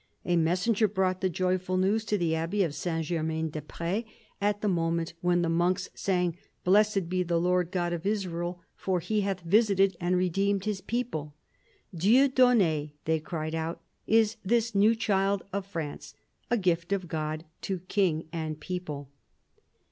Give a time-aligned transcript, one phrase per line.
[0.25, 3.05] A messenger brought the joyful news to the abbey of S.
[3.05, 4.03] Germain des Pres
[4.41, 8.99] at the moment when the monks sang "Blessed be the Lord God of Israel, for
[8.99, 11.35] He hath visited and redeemed His people."
[11.93, 16.15] Dieu donne, they cried out, is this new child of France—
[16.49, 19.11] a gift of God to king and people.